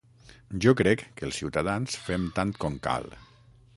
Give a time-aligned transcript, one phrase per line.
[0.65, 3.07] Jo crec que els ciutadans fem tant com cal.